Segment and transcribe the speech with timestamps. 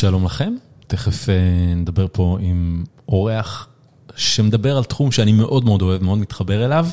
[0.00, 0.54] שלום לכם,
[0.86, 1.26] תכף
[1.76, 3.68] נדבר פה עם אורח
[4.16, 6.86] שמדבר על תחום שאני מאוד מאוד אוהב, מאוד מתחבר אליו,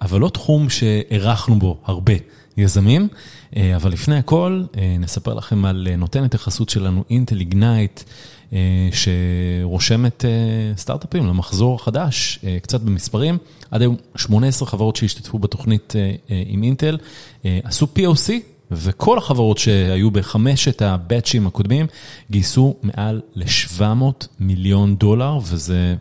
[0.00, 2.12] אבל לא תחום שהערכנו בו הרבה
[2.56, 3.08] יזמים,
[3.56, 4.64] אבל לפני הכל
[4.98, 8.02] נספר לכם על נותנת החסות שלנו, אינטל איגנייט,
[8.92, 10.24] שרושמת
[10.76, 13.38] סטארט-אפים למחזור החדש, קצת במספרים,
[13.70, 15.92] עד היום 18 חברות שהשתתפו בתוכנית
[16.46, 16.98] עם אינטל,
[17.44, 18.53] עשו POC.
[18.76, 21.86] וכל החברות שהיו בחמשת הבאצ'ים הקודמים
[22.30, 25.94] גייסו מעל ל-700 מיליון דולר, וזה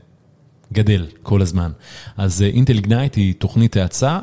[0.74, 1.72] גדל כל הזמן.
[2.18, 4.20] אז אינטל איגנייט היא תוכנית האצה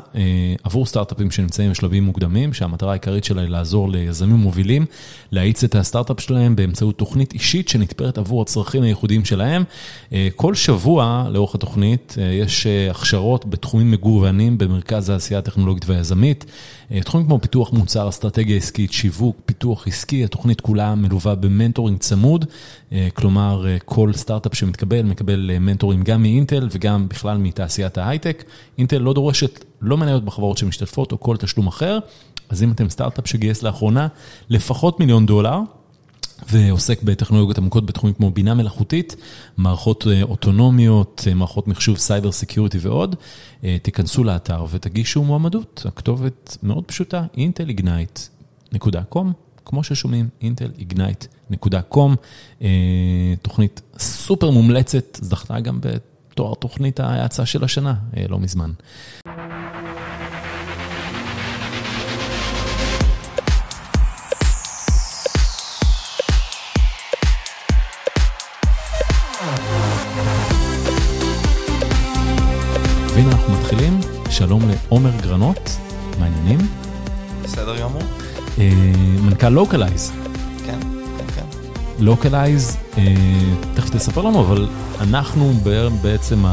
[0.63, 4.85] עבור סטארט-אפים שנמצאים בשלבים מוקדמים, שהמטרה העיקרית שלה היא לעזור ליזמים מובילים,
[5.31, 9.63] להאיץ את הסטארט-אפ שלהם באמצעות תוכנית אישית שנתפרת עבור הצרכים הייחודיים שלהם.
[10.35, 16.45] כל שבוע לאורך התוכנית יש הכשרות בתחומים מגוונים במרכז העשייה הטכנולוגית והיזמית.
[16.99, 22.45] תחומים כמו פיתוח מוצר, אסטרטגיה עסקית, שיווק, פיתוח עסקי, התוכנית כולה מלווה ב mentoring צמוד,
[23.13, 28.43] כלומר כל סטארט-אפ שמתקבל, מקבל mentoring גם מאינטל וגם בכלל מתעשיית ההייטק.
[28.77, 31.99] אינטל לא דורשת לא מניות בחברות שמשתתפות או כל תשלום אחר,
[32.49, 34.07] אז אם אתם סטארט-אפ שגייס לאחרונה
[34.49, 35.59] לפחות מיליון דולר,
[36.49, 39.15] ועוסק בטכנולוגיות עמוקות בתחומים כמו בינה מלאכותית,
[39.57, 43.15] מערכות אוטונומיות, מערכות מחשוב, cyber security ועוד,
[43.81, 45.85] תיכנסו לאתר ותגישו מועמדות.
[45.87, 49.25] הכתובת מאוד פשוטה, intelignite.com,
[49.65, 52.15] כמו ששומעים, intelignite.com,
[53.41, 57.93] תוכנית סופר מומלצת, זכתה גם בתואר תוכנית ההאצה של השנה,
[58.29, 58.71] לא מזמן.
[73.51, 73.99] אנחנו מתחילים,
[74.29, 75.77] שלום לעומר גרנות,
[76.19, 76.59] מה העניינים?
[77.43, 78.01] בסדר גמור.
[79.21, 80.11] מנכ"ל Localize.
[80.65, 80.79] כן,
[81.17, 81.45] כן, כן.
[81.99, 82.77] Localize,
[83.75, 85.53] תכף תספר לנו, אבל אנחנו
[86.01, 86.43] בעצם,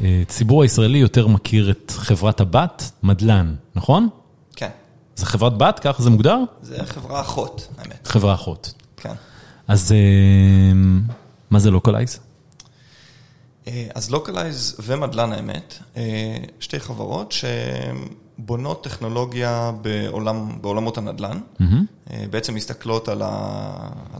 [0.00, 4.08] הציבור הישראלי יותר מכיר את חברת הבת, מדלן, נכון?
[4.56, 4.70] כן.
[5.16, 6.38] זה חברת בת, ככה זה מוגדר?
[6.62, 8.06] זה חברה אחות, האמת.
[8.06, 8.72] חברה אחות.
[8.96, 9.14] כן.
[9.68, 9.94] אז
[11.50, 12.18] מה זה Localize?
[13.94, 15.74] אז Localize ומדלן האמת,
[16.60, 17.34] שתי חברות
[18.38, 21.40] שבונות טכנולוגיה בעולם, בעולמות הנדל"ן,
[22.30, 23.22] בעצם מסתכלות על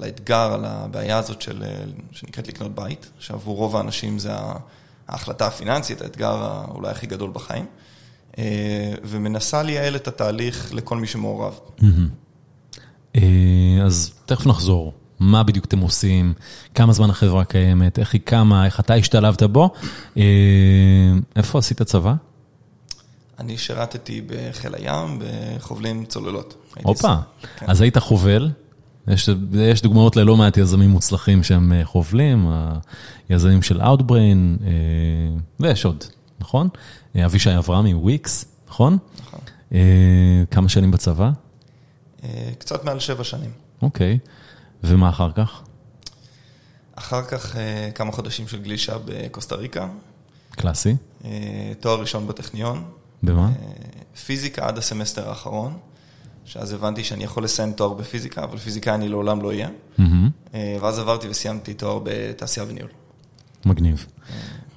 [0.02, 1.64] האתגר, על הבעיה הזאת של,
[2.12, 4.32] שנקראת לקנות בית, שעבור רוב האנשים זה
[5.08, 7.66] ההחלטה הפיננסית, האתגר אולי הכי גדול בחיים,
[9.04, 11.58] ומנסה לייעל את התהליך לכל מי שמעורב.
[13.86, 14.92] אז תכף נחזור.
[15.20, 16.32] מה בדיוק אתם עושים,
[16.74, 19.70] כמה זמן החברה קיימת, איך היא קמה, איך אתה השתלבת בו.
[21.36, 22.14] איפה עשית צבא?
[23.38, 26.54] אני שירתתי בחיל הים, בחובלים צוללות.
[26.82, 27.14] הופה,
[27.60, 28.50] אז היית חובל,
[29.52, 32.48] יש דוגמאות ללא מעט יזמים מוצלחים שהם חובלים,
[33.28, 34.62] היזמים של Outbrain,
[35.60, 36.04] ויש עוד,
[36.40, 36.68] נכון?
[37.24, 38.98] אבישי אברהמי, וויקס, נכון?
[39.20, 39.40] נכון.
[40.50, 41.30] כמה שנים בצבא?
[42.58, 43.50] קצת מעל שבע שנים.
[43.82, 44.18] אוקיי.
[44.84, 45.62] ומה אחר כך?
[46.94, 47.56] אחר כך
[47.94, 49.88] כמה חודשים של גלישה בקוסטה ריקה.
[50.50, 50.96] קלאסי.
[51.80, 52.84] תואר ראשון בטכניון.
[53.22, 53.50] במה?
[54.26, 55.78] פיזיקה עד הסמסטר האחרון,
[56.44, 59.68] שאז הבנתי שאני יכול לסיים תואר בפיזיקה, אבל פיזיקה אני לעולם לא אהיה.
[60.80, 62.90] ואז עברתי וסיימתי תואר בתעשייה וניהול.
[63.64, 64.06] מגניב.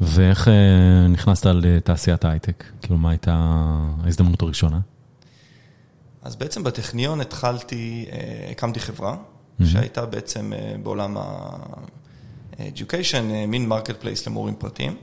[0.02, 0.48] ואיך
[1.10, 2.64] נכנסת לתעשיית ההייטק?
[2.82, 3.36] כאילו, מה הייתה
[4.04, 4.80] ההזדמנות הראשונה?
[6.22, 8.06] אז בעצם בטכניון התחלתי,
[8.52, 9.16] הקמתי חברה.
[9.66, 14.98] שהייתה בעצם בעולם ה-Education, מין marketplace למורים פרטיים.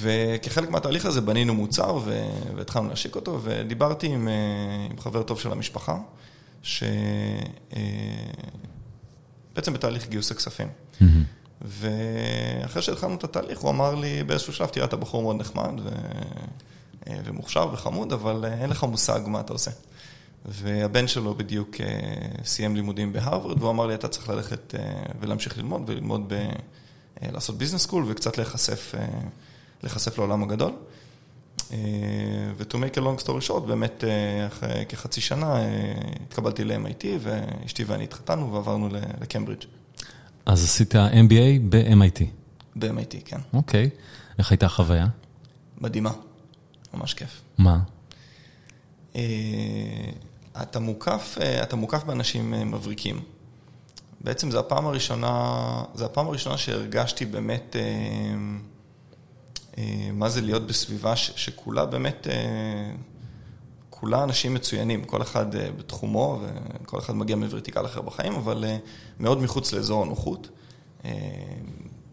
[0.00, 1.98] וכחלק מהתהליך הזה בנינו מוצר
[2.56, 4.28] והתחלנו להשיק אותו, ודיברתי עם
[4.98, 5.98] חבר טוב של המשפחה,
[6.62, 6.92] שבעצם
[9.72, 10.68] בתהליך גיוס הכספים.
[11.62, 15.72] ואחרי שהתחלנו את התהליך, הוא אמר לי באיזשהו שלב, תראה, אתה בחור מאוד נחמד
[17.24, 19.70] ומוכשר וחמוד, אבל אין לך מושג מה אתה עושה.
[20.48, 21.76] והבן שלו בדיוק
[22.44, 24.74] סיים לימודים בהרווארד, והוא אמר לי, אתה צריך ללכת
[25.20, 26.48] ולהמשיך ללמוד, וללמוד ב...
[27.22, 28.38] לעשות business school, וקצת
[29.82, 30.72] להיחשף לעולם הגדול.
[32.56, 34.04] ו-to make a long story short, באמת
[34.46, 35.60] אחרי כחצי שנה
[36.22, 38.88] התקבלתי ל-MIT, ואשתי ואני התחתנו ועברנו
[39.20, 39.64] לקמברידג'.
[40.46, 42.24] אז עשית MBA ב-MIT.
[42.76, 43.38] ב-MIT, כן.
[43.52, 43.90] אוקיי.
[44.38, 45.06] איך הייתה החוויה?
[45.80, 46.12] מדהימה.
[46.94, 47.42] ממש כיף.
[47.58, 47.78] מה?
[50.62, 53.20] אתה מוקף, אתה מוקף באנשים מבריקים.
[54.20, 57.76] בעצם זו הפעם הראשונה, זו הפעם הראשונה שהרגשתי באמת
[60.12, 62.26] מה זה להיות בסביבה שכולה באמת,
[63.90, 66.40] כולה אנשים מצוינים, כל אחד בתחומו,
[66.82, 68.64] וכל אחד מגיע מוורטיקל אחר בחיים, אבל
[69.20, 70.48] מאוד מחוץ לאזור הנוחות.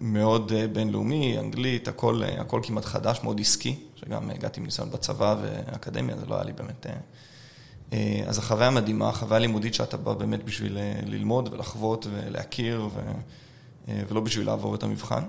[0.02, 6.18] מאוד בינלאומי, אנגלית, הכל, הכל כמעט חדש, מאוד עסקי, שגם הגעתי עם ניסיון בצבא ואקדמיה,
[6.18, 6.86] זה לא היה לי באמת...
[8.28, 13.00] אז החוויה מדהימה, החוויה לימודית שאתה בא באמת בשביל ללמוד ולחוות ולהכיר, ו...
[13.88, 15.24] ולא בשביל לעבור את המבחן.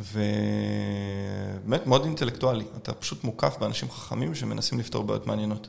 [0.00, 5.68] ובאמת מאוד אינטלקטואלי, אתה פשוט מוקף באנשים חכמים שמנסים לפתור בעיות מעניינות.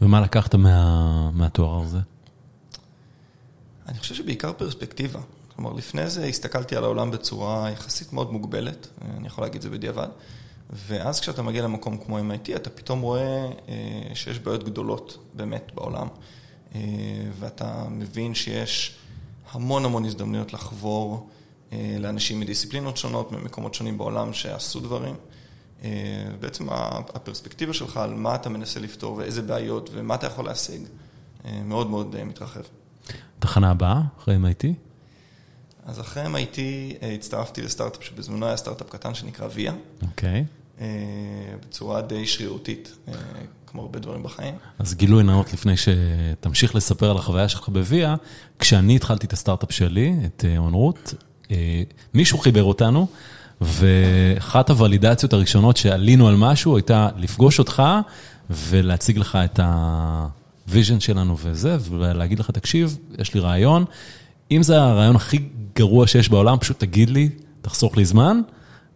[0.00, 1.98] ומה לקחת מה, מהתואר הזה?
[3.88, 5.20] אני חושב שבעיקר פרספקטיבה.
[5.56, 8.86] כלומר, לפני זה הסתכלתי על העולם בצורה יחסית מאוד מוגבלת,
[9.16, 10.08] אני יכול להגיד את זה בדיעבד,
[10.70, 13.48] ואז כשאתה מגיע למקום כמו MIT, אתה פתאום רואה
[14.14, 16.08] שיש בעיות גדולות באמת בעולם,
[17.38, 18.96] ואתה מבין שיש
[19.52, 21.28] המון המון הזדמנויות לחבור
[22.00, 25.14] לאנשים מדיסציפלינות שונות, ממקומות שונים בעולם שעשו דברים.
[26.40, 26.66] בעצם
[27.14, 30.80] הפרספקטיבה שלך על מה אתה מנסה לפתור ואיזה בעיות ומה אתה יכול להשיג,
[31.64, 32.60] מאוד מאוד מתרחב.
[33.38, 34.66] תחנה הבאה, אחרי MIT?
[35.86, 36.58] אז אחרי MIT
[37.14, 39.72] הצטרפתי לסטארט-אפ שבזמנו היה סטארט-אפ קטן שנקרא ויה.
[40.02, 40.44] אוקיי.
[41.60, 42.96] בצורה די שרירותית,
[43.66, 44.54] כמו הרבה דברים בחיים.
[44.78, 48.14] אז גילוי נאות לפני שתמשיך לספר על החוויה שלך בוויה,
[48.58, 51.14] כשאני התחלתי את הסטארט-אפ שלי, את אונרות,
[52.14, 53.06] מישהו חיבר אותנו,
[53.60, 57.82] ואחת הוולידציות הראשונות שעלינו על משהו הייתה לפגוש אותך
[58.50, 59.60] ולהציג לך את
[60.68, 63.84] ה vision שלנו וזה, ולהגיד לך, תקשיב, יש לי רעיון,
[64.50, 67.28] אם זה הרעיון הכי גרוע שיש בעולם, פשוט תגיד לי,
[67.62, 68.40] תחסוך לי זמן,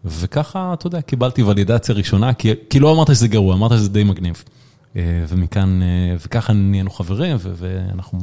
[0.05, 2.35] וככה, אתה יודע, קיבלתי ולידציה ראשונה,
[2.71, 4.45] כי לא אמרת שזה גרוע, אמרת שזה די מגניב.
[5.29, 5.81] ומכאן,
[6.25, 8.19] וככה נהיינו חברים, ואנחנו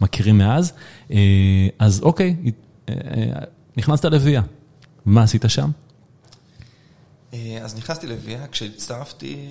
[0.00, 0.72] מכירים מאז.
[1.78, 2.36] אז אוקיי,
[3.76, 4.42] נכנסת לוויה,
[5.06, 5.70] מה עשית שם?
[7.62, 9.48] אז נכנסתי לוויה, כשהצטרפתי,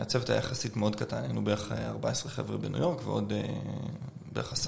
[0.00, 3.32] הצוות היה יחסית מאוד קטן, היינו בערך 14 חבר'ה בניו יורק ועוד
[4.32, 4.66] בערך 10-14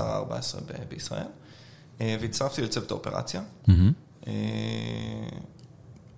[0.88, 1.26] בישראל,
[2.00, 3.42] והצטרפתי לצוות האופרציה.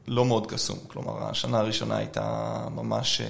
[0.08, 3.20] לא מאוד קסום, כלומר, השנה הראשונה הייתה ממש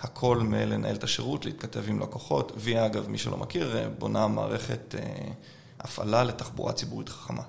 [0.00, 2.52] הכל מלנהל את השירות, להתכתב עם לקוחות.
[2.56, 4.94] ויה, אגב, מי שלא מכיר, בונה מערכת
[5.80, 7.42] הפעלה לתחבורה ציבורית חכמה.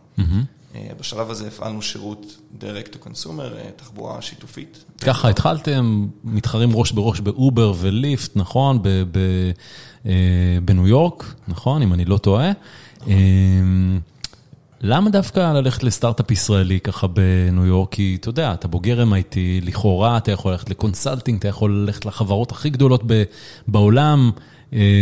[0.99, 4.83] בשלב הזה הפעלנו שירות direct to consumer, תחבורה שיתופית.
[5.01, 8.79] ככה התחלתם, מתחרים ראש בראש באובר וליפט, נכון?
[10.65, 11.81] בניו יורק, נכון?
[11.81, 12.51] אם אני לא טועה.
[14.85, 17.91] למה דווקא ללכת לסטארט-אפ ישראלי ככה בניו יורק?
[17.91, 22.05] כי אתה יודע, אתה בוגר MIT, לכאורה אתה יכול ללכת ל consulting, אתה יכול ללכת
[22.05, 23.03] לחברות הכי גדולות
[23.67, 24.31] בעולם,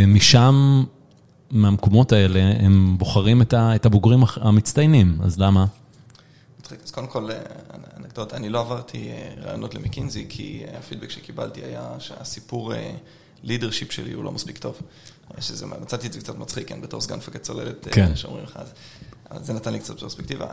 [0.07, 0.83] משם,
[1.51, 5.65] מהמקומות האלה, הם בוחרים את הבוגרים המצטיינים, אז למה?
[6.83, 7.29] אז קודם כל,
[7.97, 9.09] אנקדוטה, אני לא עברתי
[9.41, 12.73] רעיונות למקינזי, כי הפידבק שקיבלתי היה שהסיפור
[13.43, 14.75] לידרשיפ שלי הוא לא מספיק טוב.
[15.81, 18.73] מצאתי את זה קצת מצחיק, כן, בתור סגן מפקד צוללת, שאומרים לך, אז
[19.41, 20.45] זה נתן לי קצת פרספקטיבה.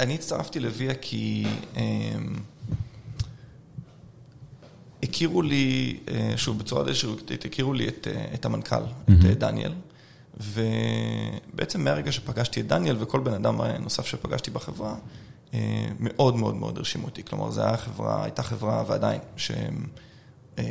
[0.00, 1.46] אני הצטרפתי לוויה כי
[5.02, 5.98] הכירו לי,
[6.36, 7.88] שוב, בצורה די שרירותית, הכירו לי
[8.34, 8.82] את המנכ"ל,
[9.32, 9.72] את דניאל,
[10.40, 14.94] ובעצם מהרגע שפגשתי את דניאל וכל בן אדם נוסף שפגשתי בחברה,
[16.00, 17.24] מאוד מאוד מאוד הרשימו אותי.
[17.24, 17.62] כלומר, זו
[17.98, 20.64] הייתה חברה, ועדיין, שעושה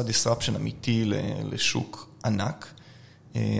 [0.00, 1.12] disruption אמיתי
[1.44, 2.74] לשוק ענק.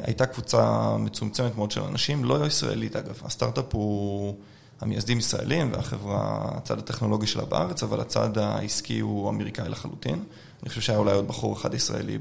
[0.02, 4.34] הייתה קבוצה מצומצמת מאוד של אנשים, לא ישראלית אגב, הסטארט-אפ הוא
[4.80, 10.24] המייסדים ישראלים והחברה, הצד הטכנולוגי שלה בארץ, אבל הצד העסקי הוא אמריקאי לחלוטין.
[10.62, 12.18] אני חושב שהיה אולי עוד בחור אחד ישראלי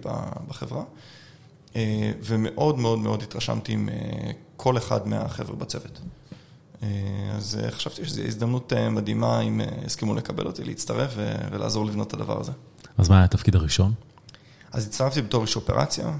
[0.48, 0.84] בחברה.
[2.24, 3.90] ומאוד מאוד מאוד התרשמתי עם
[4.58, 6.02] כל אחד מהחבר'ה בצוות.
[7.34, 11.12] אז חשבתי שזו הזדמנות מדהימה אם הסכימו לקבל אותי, להצטרף
[11.52, 12.52] ולעזור לבנות את הדבר הזה.
[12.98, 13.94] אז מה היה התפקיד הראשון?
[14.72, 16.12] אז הצטרפתי בתור איש אופרציה,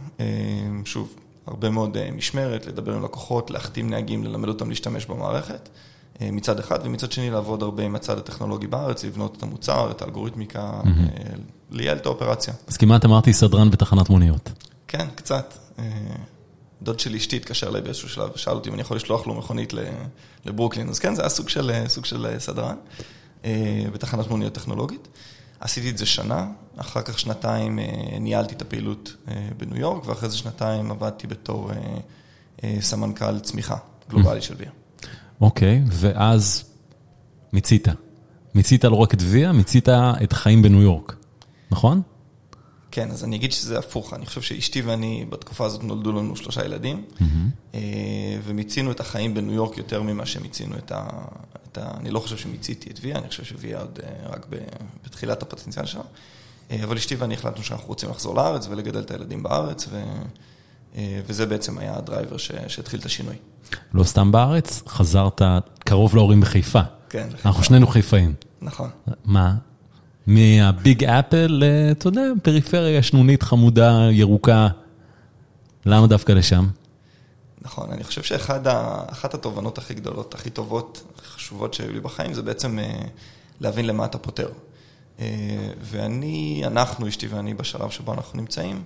[0.86, 1.16] שוב,
[1.48, 5.70] הרבה מאוד משמרת, לדבר עם לקוחות, להחתים נהגים, ללמד אותם להשתמש במערכת,
[6.22, 10.82] מצד אחד, ומצד שני לעבוד הרבה עם הצד הטכנולוגי בארץ, לבנות את המוצר, את האלגוריתמיקה,
[11.72, 12.54] לייעל את האופרציה.
[12.68, 14.52] אז כמעט אמרתי סדרן בתחנת מוניות.
[14.88, 15.54] כן, קצת.
[16.82, 19.74] דוד של אשתי התקשר אליי באיזשהו שלב ושאל אותי אם אני יכול לשלוח לו מכונית
[20.46, 21.30] לברוקלין, אז כן, זה היה
[21.90, 22.76] סוג של סדרן
[23.94, 25.08] בתחנת מוניות טכנולוגית.
[25.60, 26.48] עשיתי את זה שנה,
[26.78, 27.80] אחר כך שנתיים
[28.20, 29.16] ניהלתי את הפעילות
[29.58, 31.72] בניו יורק, ואחרי זה שנתיים עבדתי בתור
[32.80, 33.78] סמנכ"ל צמיחה
[34.10, 34.72] גלובלי של ויה.
[35.42, 36.64] אוקיי, ואז
[37.54, 37.88] מיצית.
[38.56, 39.90] מיצית לא רק את ויה, מיצית
[40.24, 41.16] את החיים בניו יורק,
[41.72, 42.02] נכון?
[42.96, 46.66] כן, אז אני אגיד שזה הפוך, אני חושב שאשתי ואני בתקופה הזאת נולדו לנו שלושה
[46.66, 47.06] ילדים,
[48.44, 51.08] ומיצינו את החיים בניו יורק יותר ממה שמיצינו את ה...
[51.78, 54.48] אני לא חושב שמיציתי את ויה, אני חושב שוויה עוד רק
[55.04, 56.02] בתחילת הפוטנציאל שלה.
[56.84, 60.04] אבל אשתי ואני החלטנו שאנחנו רוצים לחזור לארץ ולגדל את הילדים בארץ, ו...
[61.00, 62.38] וזה בעצם היה הדרייבר
[62.68, 63.36] שהתחיל את השינוי.
[63.94, 65.42] לא סתם בארץ, חזרת
[65.80, 66.82] קרוב להורים בחיפה.
[67.10, 67.50] כן, לחיפה.
[67.50, 68.34] אנחנו שנינו חיפאים.
[68.62, 68.90] נכון.
[69.26, 69.56] מה?
[70.28, 74.68] מהביג אפל, אתה יודע, פריפריה שנונית חמודה, ירוקה.
[75.86, 76.68] למה דווקא לשם?
[77.62, 82.42] נכון, אני חושב שאחת התובנות הכי גדולות, הכי טובות, הכי חשובות שהיו לי בחיים, זה
[82.42, 82.80] בעצם
[83.62, 84.50] להבין למה אתה פותר.
[85.82, 88.84] ואני, אנחנו, אשתי ואני, בשלב שבו אנחנו נמצאים,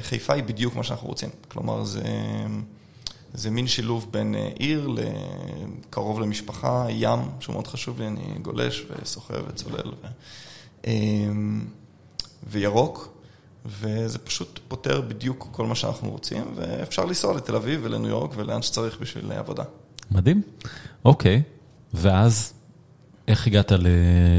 [0.00, 1.30] חיפה היא בדיוק מה שאנחנו רוצים.
[1.48, 2.02] כלומר, זה,
[3.34, 9.44] זה מין שילוב בין עיר לקרוב למשפחה, ים, שהוא מאוד חשוב לי, אני גולש וסוחר
[9.48, 10.90] וצולל, ו,
[12.50, 13.16] וירוק.
[13.80, 18.62] וזה פשוט פותר בדיוק כל מה שאנחנו רוצים, ואפשר לנסוע לתל אביב ולניו יורק ולאן
[18.62, 19.62] שצריך בשביל עבודה.
[20.10, 20.42] מדהים,
[21.04, 21.42] אוקיי.
[21.94, 22.52] ואז
[23.28, 23.72] איך הגעת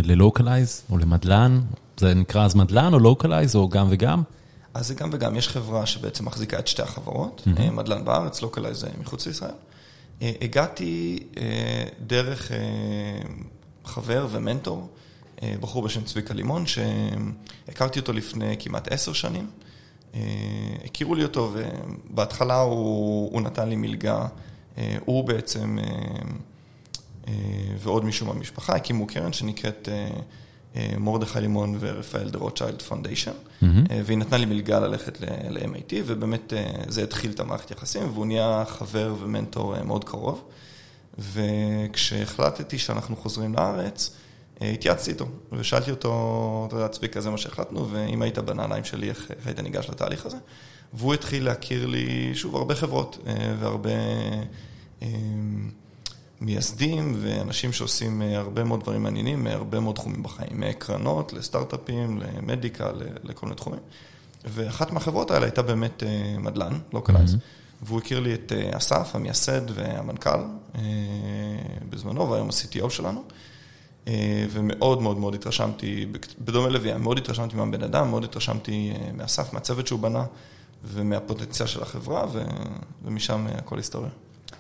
[0.04, 1.62] ל Localize או למדלן?
[1.98, 4.24] זה נקרא אז מדלן או Localize או גם וגם?
[4.78, 7.72] אז זה גם וגם, יש חברה שבעצם מחזיקה את שתי החברות, mm-hmm.
[7.72, 9.52] מדלן בארץ, Localize מחוץ לישראל.
[10.22, 11.20] הגעתי
[12.08, 12.52] דרך
[13.86, 14.88] חבר ומנטור.
[15.44, 19.50] בחור בשם צביקה לימון, שהכרתי אותו לפני כמעט עשר שנים.
[20.86, 24.28] הכירו לי אותו, ובהתחלה הוא, הוא נתן לי מלגה.
[25.06, 25.78] הוא בעצם,
[27.80, 29.90] ועוד מישהו מהמשפחה, הקימו קרן שנקראת
[30.98, 33.32] מורדכי לימון ורפאל דה רוטשיילד Foundation,
[34.06, 36.54] והיא נתנה לי מלגה ללכת ל-MIT, ובאמת
[36.88, 40.44] זה התחיל את המערכת יחסים, והוא נהיה חבר ומנטור מאוד קרוב.
[41.20, 44.16] וכשהחלטתי שאנחנו חוזרים לארץ,
[44.62, 49.32] התייעצתי איתו, ושאלתי אותו, אתה יודע, צביקה, זה מה שהחלטנו, ואם היית בנעליים שלי, איך
[49.46, 50.38] היית ניגש לתהליך הזה?
[50.94, 53.18] והוא התחיל להכיר לי, שוב, הרבה חברות
[53.60, 53.90] והרבה
[56.42, 62.92] מייסדים ואנשים שעושים הרבה מאוד דברים מעניינים, מהרבה מאוד תחומים בחיים, מקרנות לסטארט-אפים, למדיקה,
[63.24, 63.80] לכל מיני תחומים.
[64.46, 66.04] ואחת מהחברות האלה הייתה באמת
[66.40, 67.38] מדלן, Localize,
[67.82, 70.40] והוא הכיר לי את אסף, המייסד והמנכ"ל
[71.90, 73.24] בזמנו, והיום ה-CTO שלנו.
[74.52, 76.06] ומאוד מאוד מאוד התרשמתי,
[76.40, 80.26] בדומה לביאה, מאוד התרשמתי מהבן אדם, מאוד התרשמתי מאסף, מהצוות שהוא בנה
[80.84, 82.26] ומהפוטנציאל של החברה,
[83.06, 84.10] ומשם הכל היסטוריה.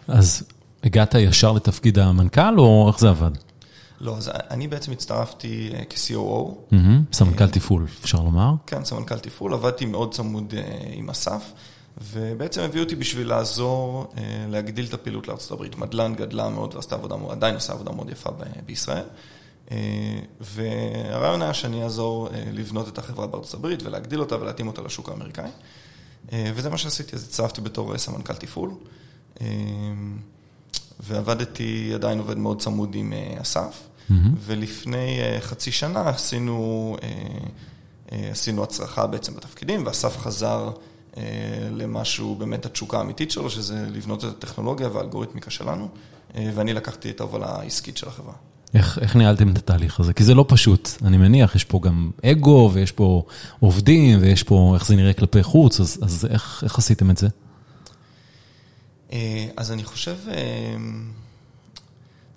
[0.07, 0.43] אז
[0.83, 3.31] הגעת ישר לתפקיד המנכ"ל, או איך זה עבד?
[4.01, 6.75] לא, אז אני בעצם הצטרפתי כ-COO.
[7.13, 8.53] סמנכ"ל תפעול, אפשר לומר.
[8.67, 10.53] כן, סמנכ"ל תפעול, עבדתי מאוד צמוד
[10.93, 11.51] עם אסף,
[12.11, 14.07] ובעצם הביאו אותי בשביל לעזור
[14.49, 15.77] להגדיל את הפעילות לארצות הברית.
[15.77, 18.29] מדלן גדלה מאוד ועשתה עבודה, עדיין עושה עבודה מאוד יפה
[18.65, 19.03] בישראל.
[20.41, 25.49] והרעיון היה שאני אעזור לבנות את החברה בארצות הברית ולהגדיל אותה ולהתאים אותה לשוק האמריקאי.
[26.33, 28.71] וזה מה שעשיתי, אז הצטרפתי בתור סמנכ"ל תפעול.
[30.99, 33.87] ועבדתי, עדיין עובד מאוד צמוד עם אסף.
[34.45, 36.97] ולפני חצי שנה עשינו,
[38.11, 40.71] עשינו הצרחה בעצם בתפקידים, ואסף חזר
[41.71, 45.87] למשהו, באמת התשוקה האמיתית שלו, שזה לבנות את הטכנולוגיה והאלגוריתמיקה שלנו,
[46.35, 48.33] ואני לקחתי את ההובלה העסקית של החברה.
[48.73, 50.13] איך, איך ניהלתם את התהליך הזה?
[50.13, 53.23] כי זה לא פשוט, אני מניח, יש פה גם אגו, ויש פה
[53.59, 57.27] עובדים, ויש פה איך זה נראה כלפי חוץ, אז, אז איך, איך עשיתם את זה?
[59.57, 60.17] אז אני חושב,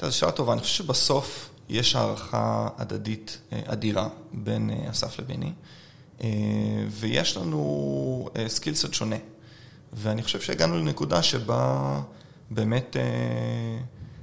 [0.01, 5.53] זו שאלה טובה, אני חושב שבסוף יש הערכה הדדית אדירה בין אסף לביני,
[6.91, 9.17] ויש לנו סקילסט שונה,
[9.93, 12.01] ואני חושב שהגענו לנקודה שבה
[12.51, 12.97] באמת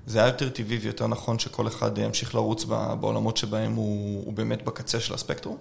[0.06, 2.64] זה היה יותר טבעי ויותר נכון שכל אחד ימשיך לרוץ
[3.00, 5.58] בעולמות שבהם הוא, הוא באמת בקצה של הספקטרום,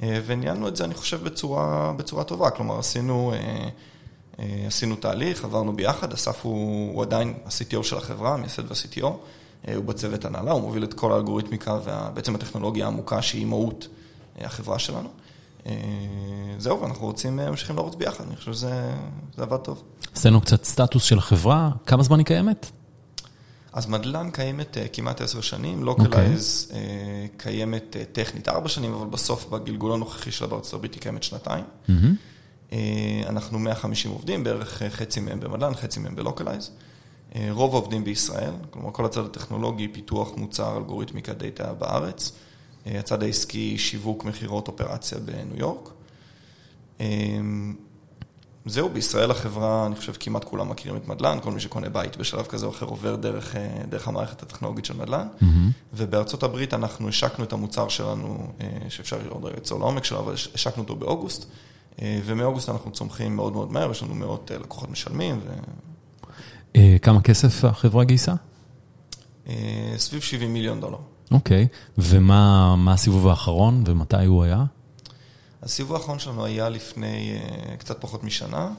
[0.00, 3.32] וניהלנו את זה, אני חושב, בצורה, בצורה טובה, כלומר עשינו...
[4.66, 9.06] עשינו תהליך, עברנו ביחד, אסף הוא, הוא עדיין ה-CTO של החברה, המייסד וה-CTO,
[9.74, 13.88] הוא בצוות הנהלה, הוא מוביל את כל האלגוריתמיקה ובעצם הטכנולוגיה העמוקה שהיא מהות
[14.38, 15.08] החברה שלנו.
[16.58, 18.92] זהו, ואנחנו רוצים, ממשיכים לרוץ ביחד, אני חושב שזה
[19.38, 19.82] עבד טוב.
[20.14, 22.70] עשינו קצת סטטוס של החברה, כמה זמן היא קיימת?
[23.72, 26.72] אז מדלן קיימת כמעט עשר שנים, Localize
[27.36, 31.64] קיימת טכנית ארבע שנים, אבל בסוף בגלגול הנוכחי שלה בארצות הברית היא קיימת שנתיים.
[33.26, 36.70] אנחנו 150 עובדים, בערך חצי מהם במדלן, חצי מהם ב Localize.
[37.50, 42.32] רוב העובדים בישראל, כלומר כל הצד הטכנולוגי, פיתוח מוצר, אלגוריתמיקה, דאטה בארץ.
[42.86, 45.88] הצד העסקי, שיווק, מכירות, אופרציה בניו יורק.
[48.66, 52.46] זהו, בישראל החברה, אני חושב כמעט כולם מכירים את מדלן, כל מי שקונה בית בשלב
[52.46, 53.54] כזה או אחר עובר דרך,
[53.88, 55.28] דרך המערכת הטכנולוגית של מדלן.
[55.40, 55.44] Mm-hmm.
[55.94, 58.52] ובארצות הברית אנחנו השקנו את המוצר שלנו,
[58.88, 61.50] שאפשר עוד רגע לצור לעומק שלו, אבל השקנו אותו באוגוסט.
[62.02, 65.40] ומאוגוסט אנחנו צומחים מאוד מאוד מהר, יש לנו מאות לקוחות משלמים.
[65.44, 65.52] ו...
[67.02, 68.34] כמה כסף החברה גייסה?
[69.96, 70.98] סביב 70 מיליון דולר.
[71.30, 71.66] אוקיי,
[71.98, 74.64] ומה הסיבוב האחרון ומתי הוא היה?
[75.62, 77.38] הסיבוב האחרון שלנו היה לפני
[77.78, 78.70] קצת פחות משנה,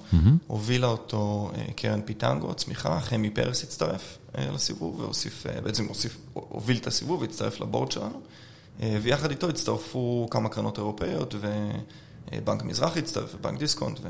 [0.48, 7.22] הובילה אותו קרן פיטנגו, צמיחה, חמי פרס הצטרף לסיבוב, והוסיף, בעצם הוסיף, הוביל את הסיבוב
[7.22, 8.22] והצטרף לבורד שלנו,
[8.79, 11.36] ויחד איתו הצטרפו כמה קרנות אירופאיות,
[12.31, 14.00] ובנק מזרחי הצטרף, ובנק דיסקונט.
[14.03, 14.07] ו...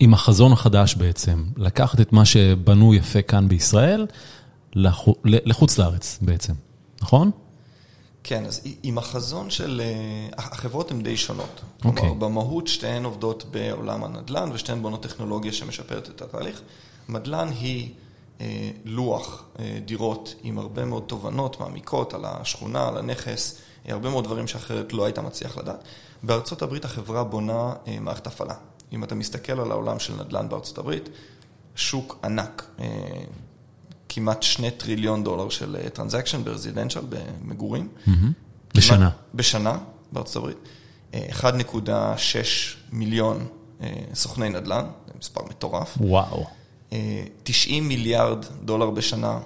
[0.00, 4.06] עם החזון החדש בעצם, לקחת את מה שבנו יפה כאן בישראל,
[5.24, 6.52] לחוץ לארץ בעצם,
[7.02, 7.30] נכון?
[8.28, 9.82] כן, אז עם החזון של...
[10.36, 11.60] החברות הן די שונות.
[11.84, 12.02] אוקיי.
[12.02, 16.62] כלומר, במהות שתיהן עובדות בעולם הנדל"ן ושתיהן בונות טכנולוגיה שמשפרת את התהליך.
[17.08, 17.90] מדל"ן היא
[18.84, 19.44] לוח
[19.84, 25.04] דירות עם הרבה מאוד תובנות מעמיקות על השכונה, על הנכס, הרבה מאוד דברים שאחרת לא
[25.04, 25.82] היית מצליח לדעת.
[26.22, 28.54] בארצות הברית החברה בונה מערכת הפעלה.
[28.92, 31.08] אם אתה מסתכל על העולם של נדל"ן בארצות הברית,
[31.76, 32.70] שוק ענק,
[34.18, 37.88] כמעט שני טריליון דולר של transaction ב residential, במגורים.
[38.74, 39.10] בשנה.
[39.34, 39.78] בשנה,
[40.12, 40.56] בארצות הברית.
[41.12, 41.88] 1.6
[42.92, 43.46] מיליון
[44.14, 45.98] סוכני נדל"ן, זה מספר מטורף.
[46.00, 46.46] וואו.
[47.42, 49.38] 90 מיליארד דולר בשנה,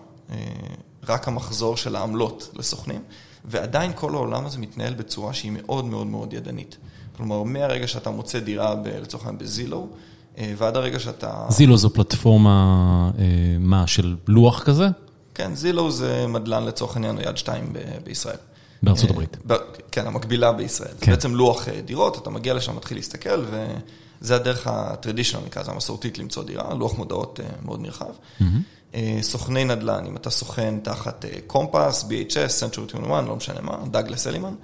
[1.09, 3.03] רק המחזור של העמלות לסוכנים,
[3.45, 6.77] ועדיין כל העולם הזה מתנהל בצורה שהיא מאוד מאוד מאוד ידנית.
[7.17, 9.89] כלומר, מהרגע שאתה מוצא דירה, לצורך העניין ב Zillow,
[10.39, 11.47] ועד הרגע שאתה...
[11.49, 13.11] זילו זו פלטפורמה,
[13.59, 14.89] מה, של לוח כזה?
[15.35, 17.73] כן, זילו זה מדלן לצורך העניין יד שתיים
[18.05, 18.37] בישראל.
[18.83, 19.37] בארצות הברית.
[19.93, 20.91] כן, המקבילה בישראל.
[21.01, 21.07] כן.
[21.07, 23.45] זה בעצם לוח דירות, אתה מגיע לשם, מתחיל להסתכל,
[24.21, 28.13] וזה הדרך הטרדישיונל, נקרא לזה המסורתית למצוא דירה, לוח מודעות מאוד נרחב.
[29.21, 34.55] סוכני נדל"ן, אם אתה סוכן תחת קומפס, BHS, Century 21, לא משנה מה, דאגלס אלימן,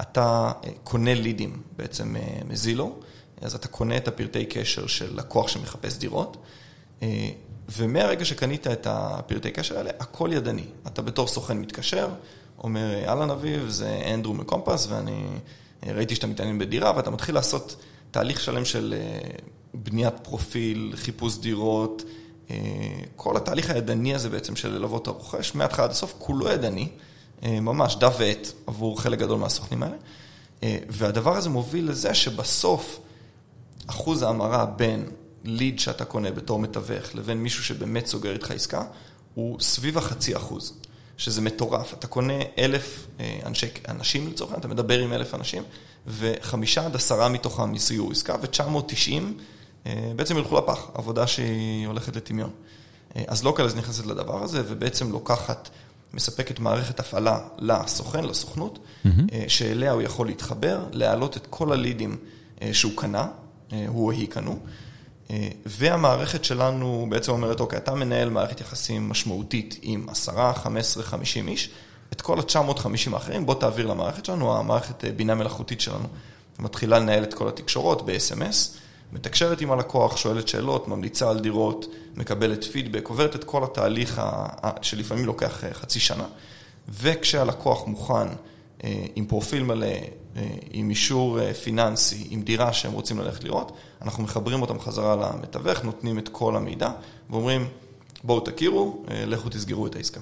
[0.00, 0.52] אתה
[0.84, 2.14] קונה לידים בעצם
[2.48, 2.94] מזילו,
[3.40, 6.36] אז אתה קונה את הפרטי קשר של לקוח שמחפש דירות,
[7.68, 10.64] ומהרגע שקנית את הפרטי קשר האלה, הכל ידני.
[10.86, 12.08] אתה בתור סוכן מתקשר,
[12.58, 15.24] אומר, אהלן אביב, זה אנדרו מקומפס, ואני
[15.86, 17.76] ראיתי שאתה מתעניין בדירה, ואתה מתחיל לעשות
[18.10, 18.94] תהליך שלם של
[19.74, 22.02] בניית פרופיל, חיפוש דירות,
[23.16, 26.88] כל התהליך הידני הזה בעצם של ללוות הרוכש, מההתחלה עד הסוף, כולו ידני,
[27.42, 29.96] ממש דף ועט עבור חלק גדול מהסוכנים האלה,
[30.88, 33.00] והדבר הזה מוביל לזה שבסוף
[33.86, 35.04] אחוז ההמרה בין
[35.44, 38.82] ליד שאתה קונה בתור מתווך לבין מישהו שבאמת סוגר איתך עסקה,
[39.34, 40.72] הוא סביב החצי אחוז,
[41.16, 41.94] שזה מטורף.
[41.94, 43.06] אתה קונה אלף
[43.46, 45.62] אנשי, אנשים לצורך העניין, אתה מדבר עם אלף אנשים,
[46.06, 49.22] וחמישה עד עשרה מתוכם יסגרו עסקה, ו-990
[50.16, 52.50] בעצם ילכו לפח, עבודה שהיא הולכת לטמיון.
[53.26, 55.68] אז לוקלז נכנסת לדבר הזה, ובעצם לוקחת,
[56.14, 58.78] מספקת מערכת הפעלה לסוכן, לסוכנות,
[59.48, 62.16] שאליה הוא יכול להתחבר, להעלות את כל הלידים
[62.72, 63.26] שהוא קנה,
[63.70, 64.58] הוא או היא קנו,
[65.66, 71.48] והמערכת שלנו בעצם אומרת, אוקיי, אתה מנהל מערכת יחסים משמעותית עם עשרה, חמש עשרה, חמישים
[71.48, 71.70] איש,
[72.12, 76.08] את כל ה-950 האחרים, בוא תעביר למערכת שלנו, המערכת בינה מלאכותית שלנו.
[76.58, 78.76] מתחילה לנהל את כל התקשורות ב-SMS,
[79.12, 84.22] מתקשרת עם הלקוח, שואלת שאלות, ממליצה על דירות, מקבלת פידבק, עוברת את כל התהליך
[84.82, 86.24] שלפעמים לוקח חצי שנה,
[86.88, 88.28] וכשהלקוח מוכן
[89.16, 89.86] עם פרופיל מלא,
[90.70, 93.72] עם אישור פיננסי, עם דירה שהם רוצים ללכת לראות,
[94.02, 96.90] אנחנו מחברים אותם חזרה למתווך, נותנים את כל המידע,
[97.30, 97.66] ואומרים,
[98.24, 100.20] בואו תכירו, לכו תסגרו את העסקה.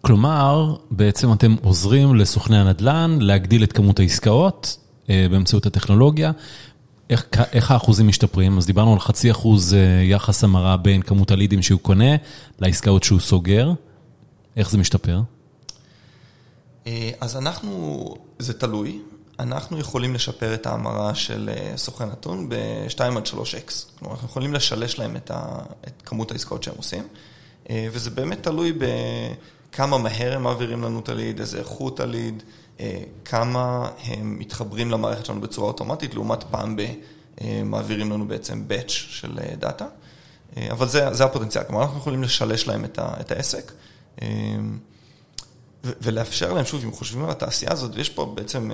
[0.00, 4.76] כלומר, בעצם אתם עוזרים לסוכני הנדל"ן להגדיל את כמות העסקאות
[5.08, 6.32] באמצעות הטכנולוגיה.
[7.10, 8.58] איך, איך האחוזים משתפרים?
[8.58, 12.16] אז דיברנו על חצי אחוז יחס המרה בין כמות הלידים שהוא קונה
[12.58, 13.72] לעסקאות שהוא סוגר.
[14.56, 15.20] איך זה משתפר?
[17.20, 19.00] אז אנחנו, זה תלוי,
[19.38, 23.72] אנחנו יכולים לשפר את ההמרה של סוכן נתון ב-2 עד 3x.
[23.98, 27.08] כלומר, אנחנו יכולים לשלש להם את, ה, את כמות העסקאות שהם עושים,
[27.72, 32.42] וזה באמת תלוי בכמה מהר הם מעבירים לנו את הליד, איזה איכות הליד,
[33.24, 36.76] כמה הם מתחברים למערכת שלנו בצורה אוטומטית, לעומת פעם
[37.40, 39.86] במעבירים לנו בעצם batch של דאטה.
[40.70, 43.72] אבל זה, זה הפוטנציאל, כלומר, אנחנו יכולים לשלש להם את, ה, את העסק.
[45.84, 48.70] ולאפשר להם, שוב, אם חושבים על התעשייה הזאת, ויש פה בעצם,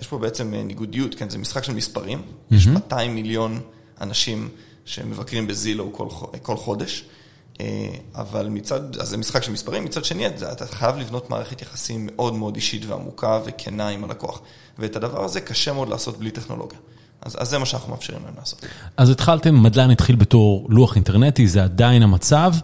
[0.00, 2.54] יש פה בעצם ניגודיות, כן, זה משחק של מספרים, mm-hmm.
[2.54, 3.60] יש 200 מיליון
[4.00, 4.48] אנשים
[4.84, 6.08] שמבקרים בזילו כל,
[6.42, 7.04] כל חודש,
[8.14, 12.34] אבל מצד, אז זה משחק של מספרים, מצד שני, אתה חייב לבנות מערכת יחסים מאוד
[12.34, 14.40] מאוד אישית ועמוקה וכנה עם הלקוח,
[14.78, 16.78] ואת הדבר הזה קשה מאוד לעשות בלי טכנולוגיה.
[17.22, 18.64] אז, אז זה מה שאנחנו מאפשרים להם לעשות.
[18.96, 22.54] אז התחלתם, מדלן התחיל בתור לוח אינטרנטי, זה עדיין המצב.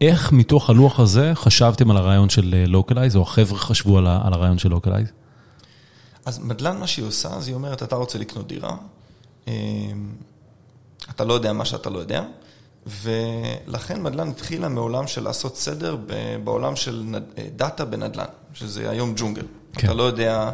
[0.00, 4.68] איך מתוך הלוח הזה חשבתם על הרעיון של Localize, או החבר'ה חשבו על הרעיון של
[4.68, 5.08] Localize?
[6.24, 8.76] אז מדלן, מה שהיא עושה, אז היא אומרת, אתה רוצה לקנות דירה,
[11.10, 12.24] אתה לא יודע מה שאתה לא יודע,
[12.86, 15.96] ולכן מדלן התחילה מעולם של לעשות סדר
[16.44, 17.18] בעולם של
[17.56, 19.46] דאטה בנדלן, שזה היום ג'ונגל.
[19.72, 19.86] כן.
[19.86, 20.50] אתה לא יודע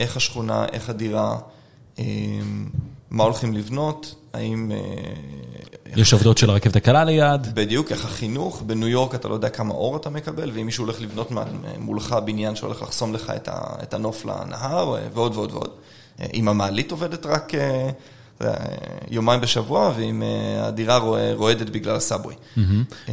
[0.00, 1.38] איך השכונה, איך הדירה,
[3.10, 4.72] מה הולכים לבנות, האם...
[5.96, 7.54] יש עובדות של הרכבת הקלה ליד.
[7.54, 11.00] בדיוק, איך החינוך, בניו יורק אתה לא יודע כמה אור אתה מקבל, ואם מישהו הולך
[11.00, 11.32] לבנות
[11.78, 13.32] מולך בניין שהולך לחסום לך
[13.82, 15.70] את הנוף לנהר, ועוד ועוד ועוד.
[16.34, 17.52] אם המעלית עובדת רק
[19.10, 20.22] יומיים בשבוע, ואם
[20.62, 20.98] הדירה
[21.34, 22.34] רועדת בגלל הסאבווי.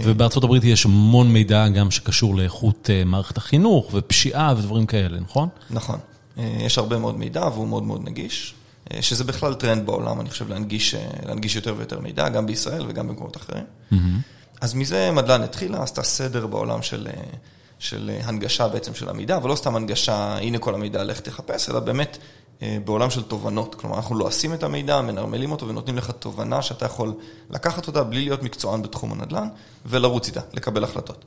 [0.04, 5.50] ובארצות הברית יש המון מידע גם שקשור לאיכות מערכת החינוך ופשיעה ודברים כאלה, נכון?
[5.70, 6.00] נכון.
[6.38, 8.54] יש הרבה מאוד מידע והוא מאוד מאוד נגיש,
[9.02, 13.64] שזה בכלל טרנד בעולם, אני חושב, להנגיש יותר ויותר מידע, גם בישראל וגם במקומות אחרים.
[14.62, 16.80] אז מזה מדלן התחילה, עשתה סדר בעולם
[17.80, 21.80] של הנגשה בעצם של המידע, אבל לא סתם הנגשה, הנה כל המידע, לך תחפש, אלא
[21.80, 22.18] באמת
[22.86, 23.76] בעולם של תובנות.
[23.76, 27.14] כלומר, אנחנו לועסים את המידע, מנרמלים אותו ונותנים לך תובנה שאתה יכול
[27.50, 29.48] לקחת אותה בלי להיות מקצוען בתחום הנדל"ן,
[29.86, 31.26] ולרוץ איתה, לקבל החלטות.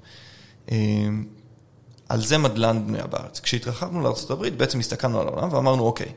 [2.08, 3.40] על זה מדלן בנויה בארץ.
[3.40, 6.12] כשהתרחבנו לארה"ב, בעצם הסתכלנו על העולם ואמרנו, אוקיי,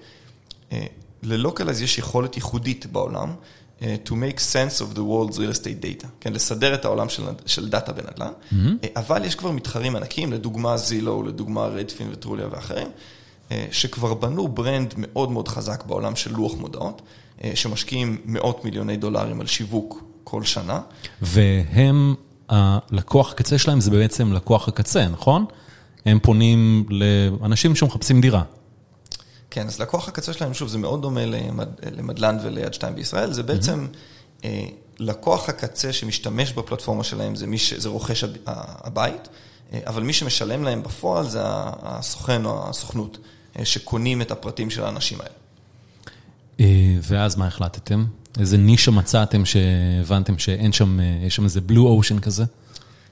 [1.23, 3.33] ל Localize יש יכולת ייחודית בעולם,
[3.81, 7.07] to make sense of the world's real estate data, כן, לסדר את העולם
[7.45, 8.31] של דאטה בנדל"ן,
[8.95, 12.87] אבל יש כבר מתחרים ענקים, לדוגמה Zillow, לדוגמה Redfin ו Trulia ואחרים,
[13.71, 17.01] שכבר בנו brand מאוד מאוד חזק בעולם של לוח מודעות,
[17.55, 20.81] שמשקיעים מאות מיליוני דולרים על שיווק כל שנה.
[21.21, 22.15] והם,
[22.49, 25.45] הלקוח הקצה שלהם זה בעצם לקוח הקצה, נכון?
[26.05, 28.43] הם פונים לאנשים שמחפשים דירה.
[29.53, 31.21] כן, אז לקוח הקצה שלהם, שוב, זה מאוד דומה
[31.91, 33.87] למדלן וליד שתיים בישראל, זה בעצם
[34.99, 37.33] לקוח הקצה שמשתמש בפלטפורמה שלהם,
[37.77, 39.27] זה רוכש הבית,
[39.85, 43.17] אבל מי שמשלם להם בפועל זה הסוכן או הסוכנות,
[43.63, 45.35] שקונים את הפרטים של האנשים האלה.
[47.01, 48.05] ואז מה החלטתם?
[48.39, 52.43] איזה נישה מצאתם שהבנתם שאין שם, יש שם איזה בלו אושן כזה?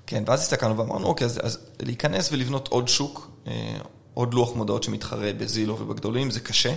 [0.08, 3.32] כן, ואז הסתכלנו ואמרנו, אוקיי, אז להיכנס ולבנות עוד שוק,
[4.13, 6.74] עוד לוח מודעות שמתחרה בזילו ובגדולים, זה קשה.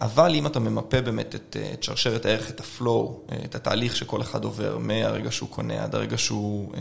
[0.00, 4.78] אבל אם אתה ממפה באמת את שרשרת הערך, את הפלואו, את התהליך שכל אחד עובר
[4.78, 6.72] מהרגע שהוא קונה עד הרגע שהוא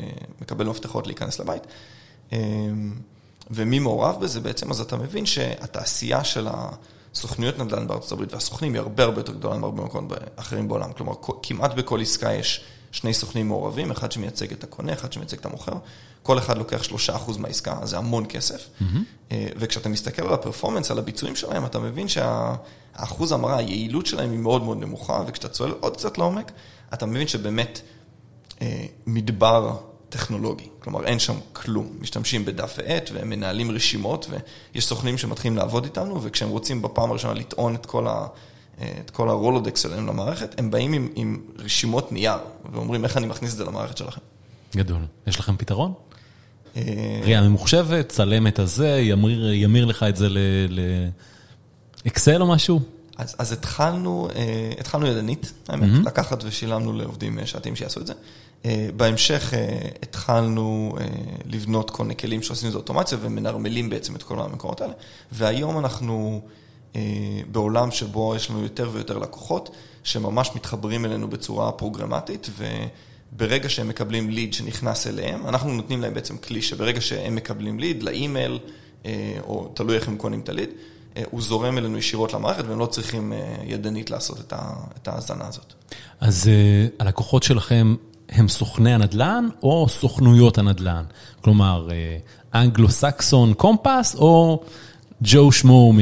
[0.41, 1.63] מקבל מפתחות להיכנס לבית,
[3.51, 8.79] ומי מעורב בזה בעצם, אז אתה מבין שהתעשייה של הסוכנויות נדל"ן בארצות הברית והסוכנים היא
[8.79, 10.93] הרבה הרבה יותר גדולה מהרבה מקומות אחרים בעולם.
[10.93, 15.45] כלומר, כמעט בכל עסקה יש שני סוכנים מעורבים, אחד שמייצג את הקונה, אחד שמייצג את
[15.45, 15.73] המוכר.
[16.25, 18.69] כל אחד לוקח שלושה אחוז מהעסקה, זה המון כסף.
[19.31, 24.63] וכשאתה מסתכל על הפרפורמנס, על הביצועים שלהם, אתה מבין שהאחוז המרה, היעילות שלהם היא מאוד
[24.63, 26.51] מאוד נמוכה, וכשאתה צועל עוד קצת לעומק,
[26.93, 27.81] אתה מבין שבאמת
[29.07, 29.77] מדבר
[30.09, 30.69] טכנולוגי.
[30.79, 31.89] כלומר, אין שם כלום.
[31.99, 37.33] משתמשים בדף ועט, והם מנהלים רשימות, ויש סוכנים שמתחילים לעבוד איתנו, וכשהם רוצים בפעם הראשונה
[37.33, 38.27] לטעון את כל ה...
[39.05, 42.37] את כל הרולודקס שלהם למערכת, הם באים עם, עם רשימות נייר,
[42.73, 44.21] ואומרים איך אני מכניס את זה למערכת שלכם.
[44.75, 45.01] גדול.
[45.27, 45.93] יש לכם פתרון?
[47.23, 50.27] ראייה ממוחשבת, צלם את הזה, ימיר, ימיר לך את זה
[52.05, 52.79] לאקסל או משהו?
[53.17, 54.27] אז, אז התחלנו,
[54.79, 56.07] התחלנו ידנית, האמת, mm-hmm.
[56.07, 58.13] לקחת ושילמנו לעובדים שעתיים שיעשו את זה.
[58.97, 59.53] בהמשך
[60.03, 60.97] התחלנו
[61.45, 64.93] לבנות כל מיני כלים שעושים את זה אוטומציה ומנרמלים בעצם את כל המקומות האלה,
[65.31, 66.41] והיום אנחנו...
[67.51, 72.49] בעולם שבו יש לנו יותר ויותר לקוחות, שממש מתחברים אלינו בצורה פרוגרמטית,
[73.35, 78.03] וברגע שהם מקבלים ליד שנכנס אליהם, אנחנו נותנים להם בעצם כלי שברגע שהם מקבלים ליד,
[78.03, 78.59] לאימייל,
[79.43, 80.69] או תלוי איך הם קונים את הליד,
[81.31, 83.33] הוא זורם אלינו ישירות למערכת, והם לא צריכים
[83.65, 84.53] ידנית לעשות
[85.01, 85.73] את ההאזנה הזאת.
[86.19, 86.49] אז
[86.99, 87.95] הלקוחות שלכם
[88.29, 91.03] הם סוכני הנדל"ן, או סוכנויות הנדל"ן?
[91.41, 91.87] כלומר,
[92.53, 94.63] אנגלו-סקסון קומפס, או...
[95.21, 95.93] ג'ו שמו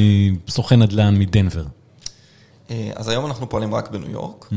[0.48, 1.66] מסוכן נדל"ן מדנבר.
[2.96, 4.50] אז היום אנחנו פועלים רק בניו יורק,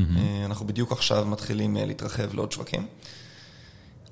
[0.44, 2.86] אנחנו בדיוק עכשיו מתחילים להתרחב לעוד שווקים.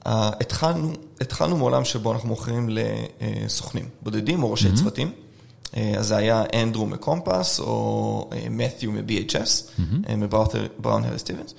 [0.04, 5.12] התחלנו, התחלנו מעולם שבו אנחנו מוכרים לסוכנים בודדים או ראשי צוותים,
[5.72, 9.82] אז זה היה אנדרו מ Compass או מת'יו מ-BHS,
[10.16, 11.54] מ Brown Harris Stevens.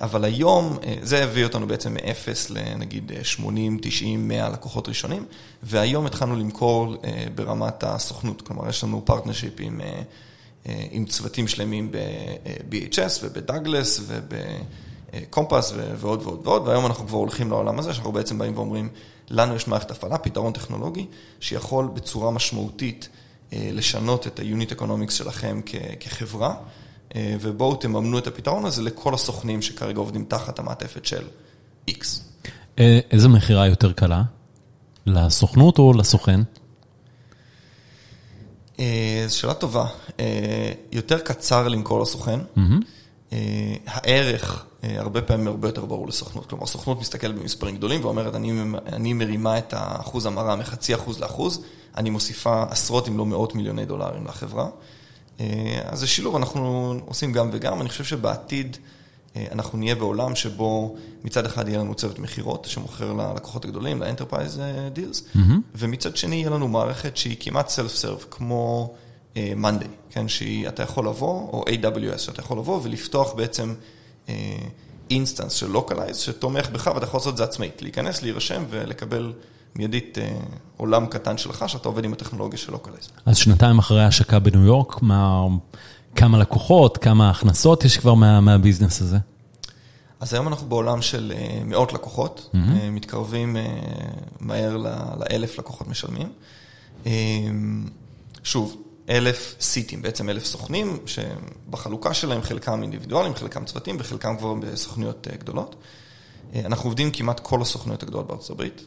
[0.00, 5.26] אבל היום, זה הביא אותנו בעצם מ-0 לנגיד 80, 90, 100 לקוחות ראשונים,
[5.62, 6.94] והיום התחלנו למכור
[7.34, 9.80] ברמת הסוכנות, כלומר יש לנו partnership עם,
[10.90, 17.50] עם צוותים שלמים ב-BHS וב Douglas וב Compass ועוד ועוד ועוד, והיום אנחנו כבר הולכים
[17.50, 18.88] לעולם הזה, שאנחנו בעצם באים ואומרים,
[19.30, 21.06] לנו יש מערכת הפעלה, פתרון טכנולוגי,
[21.40, 23.08] שיכול בצורה משמעותית
[23.52, 25.60] לשנות את ה-unit economics שלכם
[26.00, 26.54] כחברה.
[27.16, 31.24] ובואו תממנו את הפתרון הזה לכל הסוכנים שכרגע עובדים תחת המעטפת של
[31.90, 32.06] X.
[33.10, 34.22] איזה מכירה יותר קלה?
[35.06, 36.40] לסוכנות או לסוכן?
[39.26, 39.86] זו שאלה טובה.
[40.92, 42.40] יותר קצר למכור לסוכן.
[43.86, 46.46] הערך הרבה פעמים הרבה יותר ברור לסוכנות.
[46.46, 48.34] כלומר, הסוכנות מסתכלת במספרים גדולים ואומרת,
[48.92, 51.64] אני מרימה את האחוז המרה מחצי אחוז לאחוז,
[51.96, 54.68] אני מוסיפה עשרות אם לא מאות מיליוני דולרים לחברה.
[55.84, 58.76] אז זה שילוב, אנחנו עושים גם וגם, אני חושב שבעתיד
[59.36, 64.58] אנחנו נהיה בעולם שבו מצד אחד יהיה לנו צוות מכירות שמוכר ללקוחות הגדולים, ל-Enterprise
[64.96, 65.38] Deals, mm-hmm.
[65.74, 68.94] ומצד שני יהיה לנו מערכת שהיא כמעט self-serve, כמו
[69.34, 73.74] Monday, כן, שאתה יכול לבוא, או AWS, שאתה יכול לבוא ולפתוח בעצם
[75.10, 79.32] instance של Localize, שתומך בך ואתה יכול לעשות את זה עצמאית, להיכנס, להירשם ולקבל
[79.76, 80.18] מיידית
[80.76, 83.08] עולם קטן שלך, שאתה עובד עם הטכנולוגיה של Localize.
[83.26, 85.46] אז שנתיים אחרי ההשקה בניו יורק, מה...
[86.16, 89.16] כמה לקוחות, כמה הכנסות יש כבר מה, מה business הזה?
[90.20, 91.32] אז היום אנחנו בעולם של
[91.64, 92.58] מאות לקוחות, mm-hmm.
[92.90, 93.56] מתקרבים
[94.40, 94.76] מהר
[95.16, 96.32] לאלף לקוחות משלמים.
[98.42, 105.28] שוב, אלף סיטים, בעצם אלף סוכנים, שבחלוקה שלהם חלקם אינדיבידואלים, חלקם צוותים וחלקם כבר בסוכנויות
[105.38, 105.76] גדולות.
[106.54, 108.86] אנחנו עובדים כמעט כל הסוכנויות הגדולות בארצות הברית.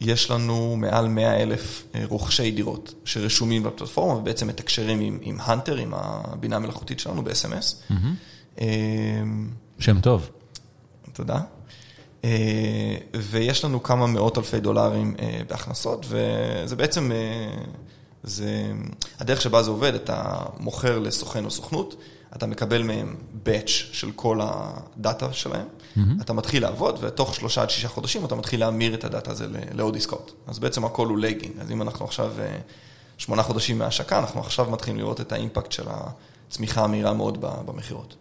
[0.00, 5.94] יש לנו מעל 100 אלף רוכשי דירות שרשומים בפלטפורמה ובעצם מתקשרים עם, עם הנטר, עם
[5.94, 7.90] הבינה המלאכותית שלנו ב-SMS.
[7.90, 8.60] Mm-hmm.
[9.78, 10.30] שם טוב.
[11.12, 11.40] תודה.
[13.14, 15.14] ויש לנו כמה מאות אלפי דולרים
[15.48, 17.10] בהכנסות, וזה בעצם,
[18.22, 18.72] זה,
[19.18, 21.96] הדרך שבה זה עובד, אתה מוכר לסוכן או סוכנות,
[22.36, 25.66] אתה מקבל מהם batch של כל הדאטה שלהם.
[26.20, 29.96] אתה מתחיל לעבוד, ותוך שלושה עד שישה חודשים אתה מתחיל להמיר את הדאטה הזה לעוד
[29.96, 30.34] עסקאות.
[30.46, 32.32] אז בעצם הכל הוא לגינג, אז אם אנחנו עכשיו
[33.18, 38.16] שמונה חודשים מההשקה, אנחנו עכשיו מתחילים לראות את האימפקט של הצמיחה המהירה מאוד במכירות.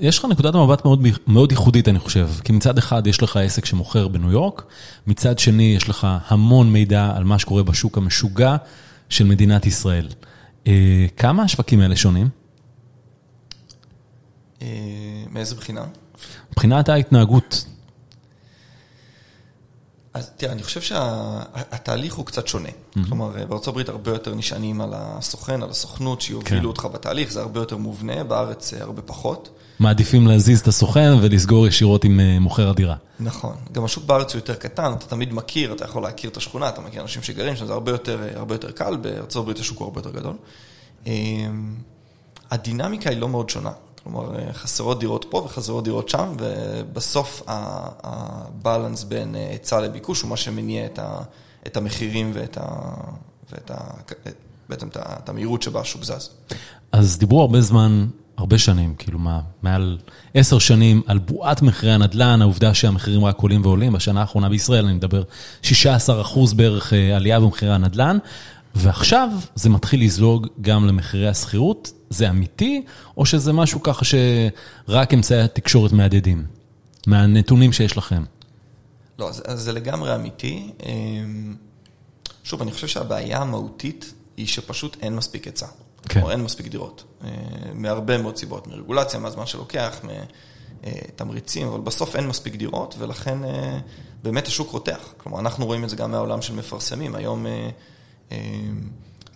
[0.00, 3.64] יש לך נקודת מבט מאוד, מאוד ייחודית, אני חושב, כי מצד אחד יש לך עסק
[3.64, 4.64] שמוכר בניו יורק,
[5.06, 8.56] מצד שני יש לך המון מידע על מה שקורה בשוק המשוגע
[9.08, 10.08] של מדינת ישראל.
[11.16, 12.28] כמה השווקים האלה שונים?
[15.30, 15.84] מאיזה בחינה?
[16.52, 17.64] מבחינת ההתנהגות.
[20.14, 22.68] אז תראה, אני חושב שהתהליך הוא קצת שונה.
[23.08, 27.60] כלומר, בארצות הברית הרבה יותר נשענים על הסוכן, על הסוכנות, שיובילו אותך בתהליך, זה הרבה
[27.60, 29.58] יותר מובנה, בארץ הרבה פחות.
[29.78, 32.96] מעדיפים להזיז את הסוכן ולסגור ישירות עם מוכר הדירה.
[33.20, 33.56] נכון.
[33.72, 36.80] גם השוק בארץ הוא יותר קטן, אתה תמיד מכיר, אתה יכול להכיר את השכונה, אתה
[36.80, 37.92] מכיר אנשים שגרים שם, זה הרבה
[38.54, 40.36] יותר קל, בארצות הברית השוק הוא הרבה יותר גדול.
[42.50, 43.70] הדינמיקה היא לא מאוד שונה.
[44.02, 47.42] כלומר, חסרות דירות פה וחסרות דירות שם, ובסוף
[48.02, 50.86] הבלנס בין היצע לביקוש הוא מה שמניע
[51.66, 52.58] את המחירים ואת
[54.68, 56.30] בעצם את המהירות שבה השוק זז.
[56.92, 59.98] אז דיברו הרבה זמן, הרבה שנים, כאילו מה, מעל
[60.34, 64.94] עשר שנים, על בועת מחירי הנדל"ן, העובדה שהמחירים רק עולים ועולים, בשנה האחרונה בישראל, אני
[64.94, 65.22] מדבר
[65.62, 68.18] 16 אחוז בערך עלייה במחירי הנדל"ן,
[68.74, 72.84] ועכשיו זה מתחיל לזלוג גם למחירי השכירות, זה אמיתי,
[73.16, 76.44] או שזה משהו ככה שרק אמצעי התקשורת מהדהדים,
[77.06, 78.22] מהנתונים שיש לכם?
[79.18, 80.72] לא, אז זה לגמרי אמיתי.
[82.44, 85.66] שוב, אני חושב שהבעיה המהותית היא שפשוט אין מספיק היצע.
[86.02, 86.20] כן.
[86.20, 87.04] כלומר, אין מספיק דירות.
[87.74, 90.00] מהרבה מאוד סיבות, מרגולציה, מהזמן שלוקח,
[90.82, 93.38] מתמריצים, אבל בסוף אין מספיק דירות, ולכן
[94.22, 95.14] באמת השוק רותח.
[95.16, 97.14] כלומר, אנחנו רואים את זה גם מהעולם של מפרסמים.
[97.14, 97.46] היום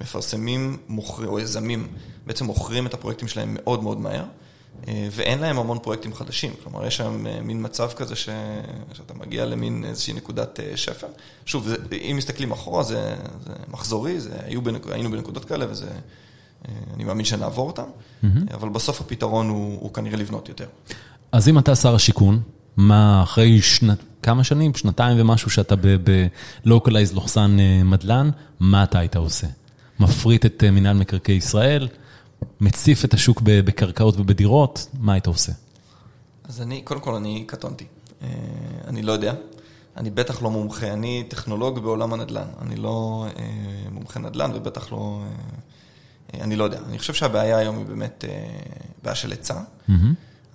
[0.01, 0.77] מפרסמים
[1.27, 1.87] או יזמים,
[2.27, 4.25] בעצם מוכרים את הפרויקטים שלהם מאוד מאוד מהר,
[4.87, 6.53] ואין להם המון פרויקטים חדשים.
[6.63, 8.29] כלומר, יש שם מין מצב כזה ש...
[8.93, 11.07] שאתה מגיע למין איזושהי נקודת שפל.
[11.47, 14.87] שוב, זה, אם מסתכלים אחורה, זה, זה מחזורי, זה, היו בנק...
[14.87, 15.89] היינו בנקודות כאלה, וזה...
[16.95, 18.55] אני מאמין שנעבור אותם, mm-hmm.
[18.55, 20.67] אבל בסוף הפתרון הוא, הוא כנראה לבנות יותר.
[21.33, 22.41] אז אם אתה שר השיכון,
[22.77, 23.99] מה אחרי שנת...
[24.23, 24.75] כמה שנים?
[24.75, 28.31] שנתיים ומשהו שאתה ב-localize לוחסן מדלן,
[28.61, 29.47] מה אתה היית עושה?
[30.01, 31.89] מפריט את מנהל מקרקעי ישראל,
[32.61, 35.53] מציף את השוק בקרקעות ובדירות, מה היית עושה?
[36.45, 37.85] אז אני, קודם כל, אני קטונתי.
[38.87, 39.35] אני לא יודע.
[39.97, 42.47] אני בטח לא מומחה, אני טכנולוג בעולם הנדל"ן.
[42.63, 43.27] אני לא
[43.93, 45.23] מומחה נדל"ן ובטח לא...
[46.35, 46.79] אני לא יודע.
[46.89, 48.25] אני חושב שהבעיה היום היא באמת
[49.03, 49.61] בעיה של היצע.
[49.89, 49.93] Mm-hmm.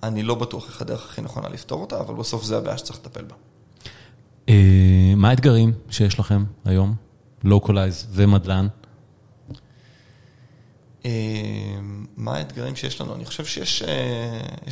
[0.02, 3.24] אני לא בטוח איך הדרך הכי נכונה לפתור אותה, אבל בסוף זה הבעיה שצריך לטפל
[3.24, 3.34] בה.
[5.16, 6.94] מה האתגרים שיש לכם היום?
[7.44, 8.66] לוקולייז ומדל"ן?
[12.16, 13.14] מה האתגרים שיש לנו?
[13.14, 13.82] אני חושב שיש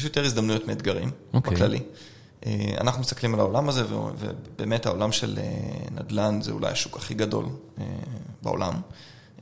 [0.04, 1.80] יותר הזדמנויות מאתגרים, בכללי.
[2.80, 3.84] אנחנו מסתכלים על העולם הזה,
[4.18, 5.38] ובאמת העולם של
[5.90, 7.46] נדל"ן זה אולי השוק הכי גדול
[8.42, 8.74] בעולם.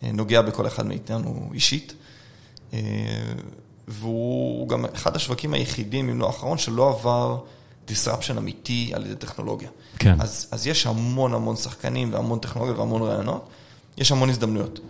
[0.03, 1.95] נוגע בכל אחד מאיתנו אישית.
[3.89, 7.39] והוא גם אחד השווקים היחידים, אם לא האחרון, שלא עבר
[7.89, 9.69] disruption אמיתי על ידי טכנולוגיה.
[9.99, 10.21] כן.
[10.21, 13.49] אז, אז יש המון המון שחקנים והמון טכנולוגיה והמון רעיונות,
[13.99, 14.81] יש המון הזדמנויות.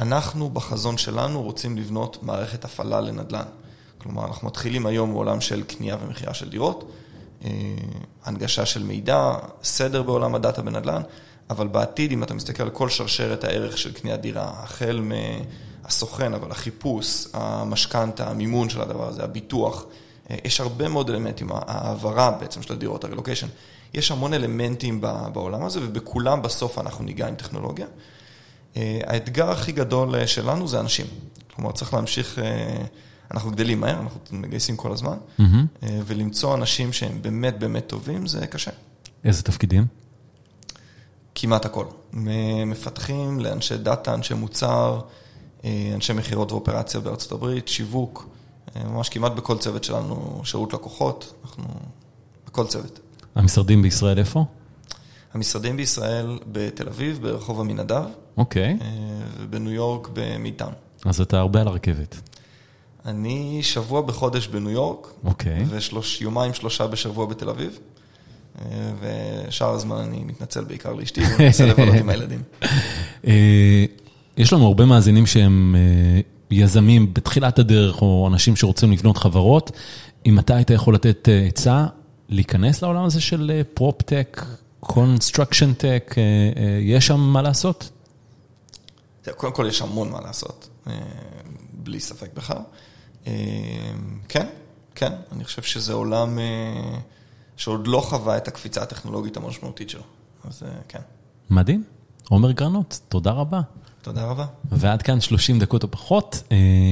[0.00, 3.44] אנחנו בחזון שלנו רוצים לבנות מערכת הפעלה לנדל"ן.
[3.98, 6.92] כלומר, אנחנו מתחילים היום בעולם של קנייה ומכירה של דירות,
[8.24, 9.32] הנגשה של מידע,
[9.62, 11.02] סדר בעולם הדאטה בנדל"ן,
[11.50, 15.02] אבל בעתיד, אם אתה מסתכל על כל שרשרת הערך של קניית דירה, החל
[15.82, 19.84] מהסוכן, אבל החיפוש, המשכנתה, המימון של הדבר הזה, הביטוח,
[20.44, 23.46] יש הרבה מאוד אלמנטים, ההעברה בעצם של הדירות, הרילוקיישן.
[23.94, 25.00] יש המון אלמנטים
[25.32, 27.86] בעולם הזה, ובכולם בסוף אנחנו ניגע עם טכנולוגיה.
[28.76, 31.06] האתגר הכי גדול שלנו זה אנשים.
[31.54, 32.38] כלומר, צריך להמשיך,
[33.30, 35.42] אנחנו גדלים מהר, אנחנו מגייסים כל הזמן, mm-hmm.
[35.82, 38.70] ולמצוא אנשים שהם באמת באמת טובים, זה קשה.
[39.24, 39.86] איזה תפקידים?
[41.34, 41.84] כמעט הכל.
[42.66, 45.00] מפתחים לאנשי דאטה, אנשי מוצר,
[45.94, 48.28] אנשי מכירות ואופרציה בארצות הברית, שיווק,
[48.84, 51.64] ממש כמעט בכל צוות שלנו, שירות לקוחות, אנחנו
[52.46, 53.00] בכל צוות.
[53.34, 54.44] המשרדים בישראל איפה?
[55.34, 58.04] המשרדים בישראל בתל אביב, ברחוב עמינדב.
[58.36, 58.76] אוקיי.
[59.40, 60.70] ובניו יורק במידטאון.
[61.04, 62.16] אז אתה הרבה על הרכבת.
[63.06, 65.06] אני שבוע בחודש בניו יורק.
[65.24, 65.64] אוקיי.
[66.20, 67.78] ויומיים שלושה בשבוע בתל אביב.
[69.00, 72.42] ושאר הזמן אני מתנצל בעיקר לאשתי, ואני מנסה לבלות עם הילדים.
[74.36, 75.76] יש לנו הרבה מאזינים שהם
[76.50, 79.70] יזמים בתחילת הדרך, או אנשים שרוצים לבנות חברות.
[80.26, 81.86] אם אתה היית יכול לתת עצה,
[82.28, 84.44] להיכנס לעולם הזה של prop-tech,
[84.80, 86.14] construction tech,
[86.80, 87.90] יש שם מה לעשות?
[89.36, 90.68] קודם כל יש המון מה לעשות,
[91.72, 92.62] בלי ספק בכלל.
[94.28, 94.46] כן,
[94.94, 96.38] כן, אני חושב שזה עולם
[97.56, 100.02] שעוד לא חווה את הקפיצה הטכנולוגית המשמעותית שלו,
[100.44, 101.00] אז כן.
[101.50, 101.84] מדהים.
[102.28, 103.60] עומר גרנות, תודה רבה.
[104.02, 104.44] תודה רבה.
[104.72, 106.42] ועד כאן 30 דקות או פחות,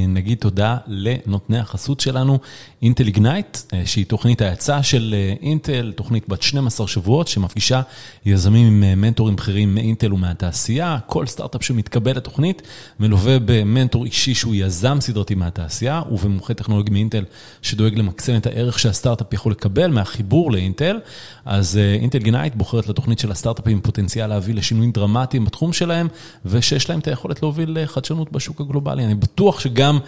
[0.09, 2.39] נגיד תודה לנותני החסות שלנו,
[2.83, 7.83] Intel Ignite, שהיא תוכנית ההאצה של אינטל, תוכנית בת 12 שבועות, שמפגישה
[8.27, 12.63] יזמים עם מנטורים בכירים מאינטל ומהתעשייה, כל סטארט-אפ שמתקבל לתוכנית,
[13.01, 17.25] מלווה במנטור אישי שהוא יזם סדרתי מהתעשייה, ובמומחה טכנולוגי מאינטל,
[17.63, 20.99] שדואג למקסם את הערך שהסטארט-אפ יכול לקבל מהחיבור לאינטל,
[21.45, 26.09] אז אינטל איגנייט בוחרת לתוכנית של הסטארט-אפים עם פוטנציאל להביא לשינויים דרמטיים בתחום שלהם,
[26.45, 29.05] ושיש להם את היכולת להוביל לחדשנות בשוק הגלובלי.
[29.05, 29.99] אני בטוח שגם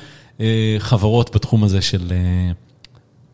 [0.78, 2.12] חברות בתחום הזה של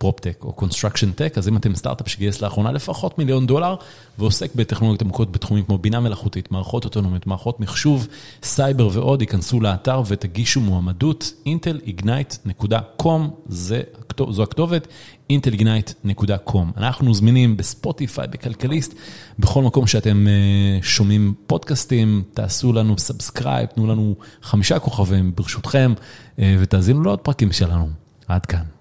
[0.06, 3.74] prop-tech או construction-tech, אז אם אתם סטארט-אפ שגייס לאחרונה לפחות מיליון דולר,
[4.18, 8.08] ועוסק בטכנולוגיות עמוקות בתחומים כמו בינה מלאכותית, מערכות אוטונומיות, מערכות מחשוב,
[8.42, 14.88] סייבר ועוד, ייכנסו לאתר ותגישו מועמדות, intelignite.com, זו הכתובת,
[15.32, 16.58] intelignite.com.
[16.76, 18.94] אנחנו זמינים בספוטיפיי, בכלכליסט,
[19.38, 20.26] בכל מקום שאתם
[20.82, 25.94] שומעים פודקאסטים, תעשו לנו subscribe, תנו לנו חמישה כוכבים ברשותכם,
[26.38, 27.88] ותאזינו לעוד פרקים שלנו.
[28.28, 28.75] עד כאן.